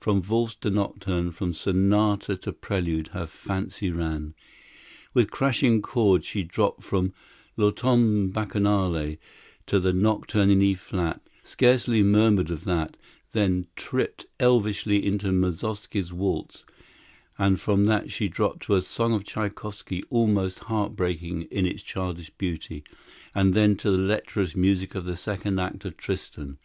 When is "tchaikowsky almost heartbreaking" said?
19.22-21.42